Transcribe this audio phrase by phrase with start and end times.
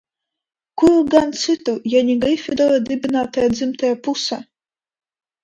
[0.81, 4.43] Kur gan citur, ja ne Grifidora dibinātāja dzimtajā pusē?